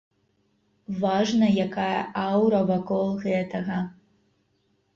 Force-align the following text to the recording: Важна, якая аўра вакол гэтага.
Важна, 1.03 1.47
якая 1.67 2.01
аўра 2.25 2.63
вакол 2.73 3.07
гэтага. 3.29 3.77